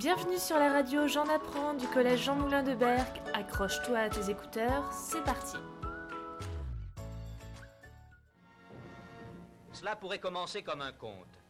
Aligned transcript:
Bienvenue 0.00 0.38
sur 0.38 0.58
la 0.58 0.72
radio 0.72 1.06
J'en 1.08 1.28
apprends 1.28 1.74
du 1.74 1.86
collège 1.86 2.22
Jean 2.24 2.34
Moulin 2.34 2.62
de 2.62 2.74
Berck. 2.74 3.20
Accroche-toi 3.34 3.98
à 3.98 4.08
tes 4.08 4.30
écouteurs, 4.30 4.90
c'est 4.94 5.22
parti. 5.24 5.58
Cela 9.74 9.96
pourrait 9.96 10.18
commencer 10.18 10.62
comme 10.62 10.80
un 10.80 10.92
conte. 10.92 11.42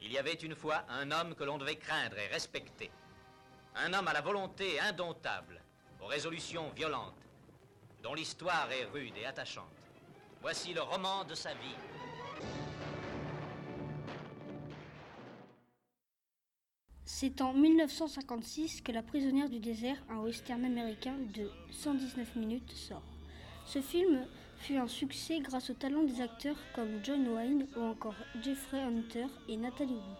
Il 0.00 0.12
y 0.12 0.18
avait 0.18 0.34
une 0.34 0.54
fois 0.54 0.84
un 0.88 1.10
homme 1.10 1.34
que 1.34 1.42
l'on 1.42 1.58
devait 1.58 1.74
craindre 1.74 2.16
et 2.16 2.28
respecter. 2.28 2.92
Un 3.74 3.92
homme 3.92 4.06
à 4.06 4.12
la 4.12 4.20
volonté 4.20 4.78
indomptable, 4.78 5.60
aux 6.00 6.06
résolutions 6.06 6.70
violentes, 6.76 7.26
dont 8.04 8.14
l'histoire 8.14 8.70
est 8.70 8.84
rude 8.84 9.16
et 9.20 9.26
attachante. 9.26 9.64
Voici 10.42 10.72
le 10.74 10.82
roman 10.82 11.24
de 11.24 11.34
sa 11.34 11.54
vie. 11.54 11.74
C'est 17.18 17.40
en 17.40 17.54
1956 17.54 18.82
que 18.82 18.92
La 18.92 19.02
prisonnière 19.02 19.48
du 19.48 19.58
désert, 19.58 19.96
un 20.10 20.18
western 20.18 20.62
américain 20.66 21.14
de 21.34 21.48
119 21.70 22.36
minutes, 22.36 22.70
sort. 22.72 23.00
Ce 23.64 23.80
film 23.80 24.26
fut 24.58 24.76
un 24.76 24.86
succès 24.86 25.38
grâce 25.40 25.70
au 25.70 25.72
talent 25.72 26.02
des 26.02 26.20
acteurs 26.20 26.58
comme 26.74 27.02
John 27.02 27.26
Wayne 27.28 27.68
ou 27.74 27.80
encore 27.80 28.16
Jeffrey 28.42 28.82
Hunter 28.82 29.28
et 29.48 29.56
Natalie 29.56 29.94
Wood. 29.94 30.18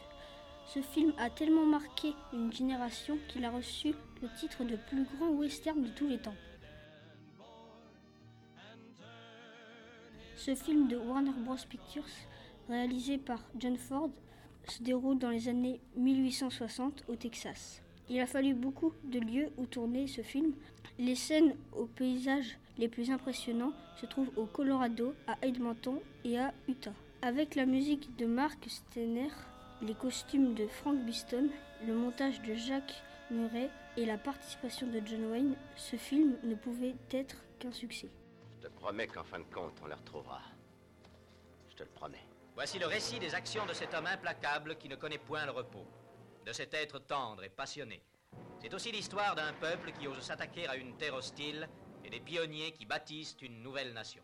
Ce 0.69 0.81
film 0.81 1.13
a 1.19 1.29
tellement 1.29 1.67
marqué 1.67 2.15
une 2.33 2.51
génération 2.51 3.19
qu'il 3.29 3.45
a 3.45 3.51
reçu 3.51 3.93
le 4.23 4.31
titre 4.41 4.65
de 4.65 4.77
plus 4.89 5.05
grand 5.19 5.29
western 5.33 5.83
de 5.83 5.91
tous 5.91 6.09
les 6.09 6.19
temps. 6.19 6.35
Ce 10.35 10.55
film 10.55 10.89
de 10.89 10.97
Warner 10.97 11.33
Bros. 11.45 11.57
Pictures, 11.69 12.09
réalisé 12.71 13.19
par 13.19 13.41
John 13.59 13.77
Ford, 13.77 14.09
se 14.71 14.83
déroule 14.83 15.19
dans 15.19 15.31
les 15.31 15.49
années 15.49 15.81
1860 15.97 17.05
au 17.09 17.17
Texas. 17.17 17.83
Il 18.09 18.21
a 18.21 18.27
fallu 18.27 18.55
beaucoup 18.55 18.93
de 19.05 19.19
lieux 19.19 19.51
où 19.57 19.67
tourner 19.67 20.07
ce 20.07 20.23
film. 20.23 20.53
Les 20.99 21.17
scènes 21.17 21.57
aux 21.77 21.87
paysages 21.87 22.57
les 22.79 22.89
plus 22.89 23.11
impressionnants 23.11 23.73
se 24.01 24.07
trouvent 24.07 24.31
au 24.37 24.45
Colorado, 24.45 25.15
à 25.27 25.37
Edmonton 25.43 25.99
et 26.25 26.39
à 26.39 26.53
Utah. 26.69 26.93
Avec 27.23 27.55
la 27.55 27.67
musique 27.67 28.17
de 28.17 28.27
Mark 28.27 28.65
Steiner, 28.69 29.31
les 29.83 29.95
costumes 29.95 30.55
de 30.55 30.67
Frank 30.67 30.99
Biston, 31.05 31.49
le 31.87 31.95
montage 31.95 32.41
de 32.43 32.55
Jacques 32.55 33.03
Murray 33.31 33.71
et 33.97 34.05
la 34.05 34.19
participation 34.19 34.87
de 34.87 35.01
John 35.05 35.31
Wayne, 35.31 35.57
ce 35.77 35.97
film 35.97 36.37
ne 36.45 36.55
pouvait 36.55 36.95
être 37.11 37.43
qu'un 37.59 37.73
succès. 37.73 38.09
Je 38.61 38.69
te 38.69 38.73
promets 38.73 39.07
qu'en 39.07 39.25
fin 39.25 39.39
de 39.39 39.45
compte, 39.45 39.73
on 39.83 39.87
le 39.87 39.95
retrouvera. 39.95 40.41
Je 41.77 41.85
te 41.85 41.89
le 41.91 41.95
promets. 41.95 42.27
Voici 42.55 42.79
le 42.79 42.87
récit 42.87 43.19
des 43.19 43.35
actions 43.35 43.67
de 43.67 43.75
cet 43.75 43.93
homme 43.93 44.07
implacable 44.07 44.77
qui 44.77 44.89
ne 44.89 44.97
connaît 44.97 45.19
point 45.19 45.45
le 45.45 45.51
repos, 45.53 45.85
de 46.47 46.53
cet 46.53 46.73
être 46.73 46.99
tendre 47.01 47.45
et 47.45 47.51
passionné. 47.51 48.01
C'est 48.63 48.73
aussi 48.73 48.91
l'histoire 48.91 49.35
d'un 49.35 49.53
peuple 49.61 49.93
qui 49.93 50.09
ose 50.09 50.23
s'attaquer 50.23 50.67
à 50.69 50.77
une 50.77 50.97
terre 50.97 51.15
hostile 51.15 51.69
et 52.03 52.09
des 52.09 52.21
pionniers 52.21 52.73
qui 52.73 52.87
bâtissent 52.87 53.37
une 53.43 53.63
nouvelle 53.63 53.93
nation. 53.93 54.23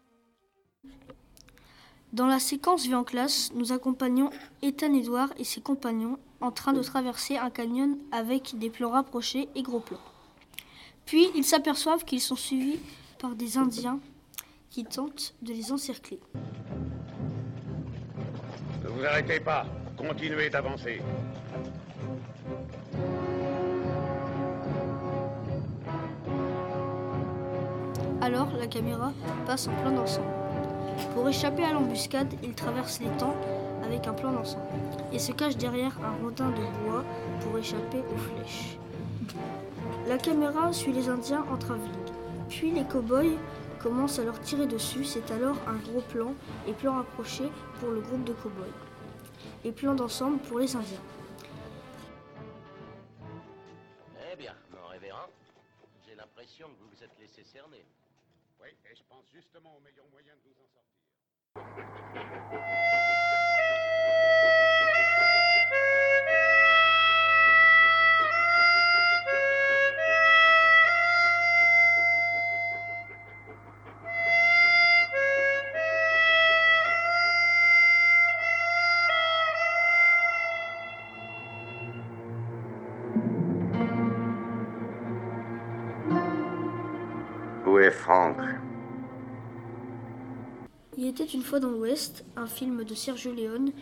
Dans 2.14 2.26
la 2.26 2.38
séquence 2.38 2.86
vue 2.86 2.94
en 2.94 3.04
classe, 3.04 3.52
nous 3.52 3.70
accompagnons 3.70 4.30
Ethan 4.62 4.94
Edouard 4.94 5.34
et 5.36 5.44
ses 5.44 5.60
compagnons 5.60 6.18
en 6.40 6.52
train 6.52 6.72
de 6.72 6.82
traverser 6.82 7.36
un 7.36 7.50
canyon 7.50 7.98
avec 8.12 8.58
des 8.58 8.70
plans 8.70 8.92
rapprochés 8.92 9.50
et 9.54 9.62
gros 9.62 9.80
plans. 9.80 10.00
Puis 11.04 11.28
ils 11.34 11.44
s'aperçoivent 11.44 12.06
qu'ils 12.06 12.22
sont 12.22 12.36
suivis 12.36 12.80
par 13.18 13.34
des 13.34 13.58
Indiens 13.58 14.00
qui 14.70 14.84
tentent 14.84 15.34
de 15.42 15.52
les 15.52 15.70
encercler. 15.70 16.18
Vous 18.94 19.04
arrêtez 19.04 19.40
pas. 19.40 19.64
Continuez 19.96 20.50
d'avancer. 20.50 21.00
Alors 28.20 28.48
la 28.58 28.66
caméra 28.66 29.12
passe 29.46 29.68
en 29.68 29.72
plan 29.82 29.90
d'ensemble. 29.92 30.26
Pour 31.14 31.28
échapper 31.28 31.64
à 31.64 31.72
l'embuscade, 31.72 32.32
ils 32.42 32.54
traversent 32.54 33.00
les 33.00 33.10
temps 33.18 33.34
avec 33.84 34.06
un 34.06 34.12
plan 34.12 34.32
d'ensemble 34.32 34.64
et 35.12 35.18
se 35.18 35.32
cachent 35.32 35.56
derrière 35.56 35.98
un 36.04 36.22
rondin 36.22 36.50
de 36.50 36.84
bois 36.84 37.04
pour 37.40 37.58
échapper 37.58 37.98
aux 37.98 38.18
flèches. 38.18 38.78
La 40.08 40.18
caméra 40.18 40.72
suit 40.72 40.92
les 40.92 41.08
Indiens 41.08 41.44
en 41.52 41.56
travelling. 41.56 41.90
Puis 42.48 42.70
les 42.70 42.84
cow-boys 42.84 43.36
commencent 43.82 44.18
à 44.18 44.24
leur 44.24 44.40
tirer 44.40 44.66
dessus. 44.66 45.04
C'est 45.04 45.30
alors 45.30 45.56
un 45.66 45.76
gros 45.76 46.00
plan 46.02 46.34
et 46.66 46.72
plan 46.72 46.94
rapproché 46.94 47.44
pour 47.80 47.90
le 47.90 48.00
groupe 48.00 48.24
de 48.24 48.32
cow-boys. 48.32 48.66
Et 49.64 49.72
plan 49.72 49.94
d'ensemble 49.94 50.38
pour 50.38 50.58
les 50.58 50.74
Indiens. 50.74 51.02
Eh 54.32 54.36
bien, 54.36 54.54
mon 54.70 54.86
révérend, 54.88 55.28
j'ai 56.06 56.14
l'impression 56.14 56.68
que 56.68 56.78
vous 56.80 56.88
vous 56.94 57.04
êtes 57.04 57.18
laissé 57.18 57.42
cerner. 57.44 57.84
Oui, 58.60 58.68
et 58.90 58.94
je 58.94 59.02
pense 59.08 59.24
justement 59.32 59.76
au 59.76 59.80
meilleur 59.80 60.06
moyen 60.10 60.34
de 60.34 60.40
nous 60.48 60.54
en 60.62 60.68
sortir. 60.72 61.01
Franck 87.92 88.36
Il 90.96 91.06
était 91.06 91.24
une 91.24 91.42
fois 91.42 91.60
dans 91.60 91.70
l'Ouest, 91.70 92.24
un 92.36 92.46
film 92.46 92.84
de 92.84 92.94
Sergio 92.94 93.32
Leone. 93.32 93.72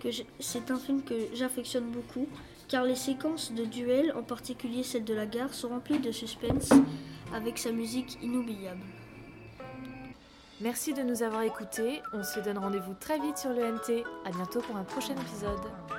que 0.00 0.08
C'est 0.40 0.70
un 0.70 0.78
film 0.78 1.02
que 1.02 1.14
j'affectionne 1.34 1.90
beaucoup, 1.90 2.26
car 2.68 2.84
les 2.84 2.96
séquences 2.96 3.52
de 3.52 3.64
duel, 3.64 4.12
en 4.16 4.22
particulier 4.22 4.82
celle 4.82 5.04
de 5.04 5.14
la 5.14 5.26
gare, 5.26 5.52
sont 5.52 5.68
remplies 5.68 5.98
de 5.98 6.12
suspense, 6.12 6.70
avec 7.34 7.58
sa 7.58 7.72
musique 7.72 8.18
inoubliable. 8.22 8.84
Merci 10.60 10.92
de 10.92 11.02
nous 11.02 11.22
avoir 11.22 11.42
écoutés. 11.42 12.02
On 12.12 12.24
se 12.24 12.40
donne 12.40 12.58
rendez-vous 12.58 12.94
très 12.94 13.20
vite 13.20 13.38
sur 13.38 13.50
le 13.50 13.62
NT. 13.62 14.04
À 14.24 14.30
bientôt 14.30 14.60
pour 14.60 14.76
un 14.76 14.82
prochain 14.82 15.14
épisode. 15.14 15.97